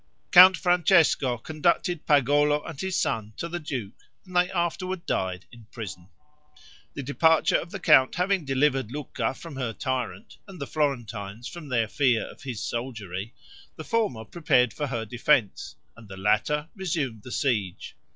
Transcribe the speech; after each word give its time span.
Count 0.31 0.57
Francesco 0.57 1.37
conducted 1.37 2.07
Pagolo 2.07 2.63
and 2.67 2.81
his 2.81 2.97
son 2.99 3.33
to 3.37 3.47
the 3.47 3.59
duke, 3.59 3.93
and 4.25 4.35
they 4.35 4.49
afterward 4.49 5.05
died 5.05 5.45
in 5.51 5.65
prison. 5.71 6.09
The 6.95 7.03
departure 7.03 7.57
of 7.59 7.69
the 7.69 7.79
count 7.79 8.15
having 8.15 8.43
delivered 8.43 8.91
Lucca 8.91 9.35
from 9.35 9.57
her 9.57 9.73
tyrant, 9.73 10.37
and 10.47 10.59
the 10.59 10.65
Florentines 10.65 11.47
from 11.47 11.69
their 11.69 11.87
fear 11.87 12.25
of 12.25 12.41
his 12.41 12.63
soldiery, 12.63 13.35
the 13.75 13.83
former 13.83 14.25
prepared 14.25 14.73
for 14.73 14.87
her 14.87 15.05
defense, 15.05 15.75
and 15.95 16.07
the 16.07 16.17
latter 16.17 16.69
resumed 16.75 17.21
the 17.21 17.31
siege. 17.31 17.95